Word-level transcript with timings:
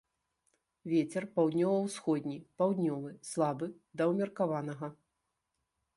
Вецер 0.93 1.23
паўднёва-ўсходні, 1.35 2.37
паўднёвы, 2.61 3.13
слабы 3.33 3.67
да 4.03 4.11
ўмеркаванага. 4.13 4.87